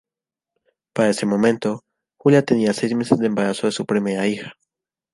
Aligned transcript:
Para 0.93 1.09
ese 1.11 1.27
momento, 1.27 1.83
Julia 2.17 2.43
tenía 2.43 2.73
seis 2.73 2.91
meses 2.95 3.19
de 3.19 3.27
embarazo 3.27 3.67
de 3.67 3.71
su 3.73 3.85
primera 3.85 4.25
hija. 4.25 4.55